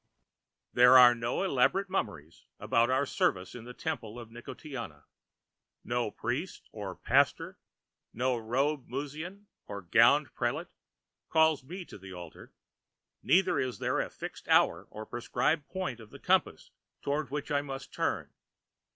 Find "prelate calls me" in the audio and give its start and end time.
10.33-11.85